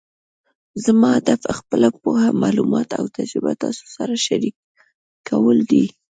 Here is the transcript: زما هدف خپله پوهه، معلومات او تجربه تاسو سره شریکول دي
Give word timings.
زما 0.85 1.09
هدف 1.17 1.41
خپله 1.57 1.87
پوهه، 2.01 2.27
معلومات 2.43 2.89
او 2.99 3.05
تجربه 3.17 3.51
تاسو 3.63 3.83
سره 3.95 4.15
شریکول 4.25 5.57
دي 5.71 5.85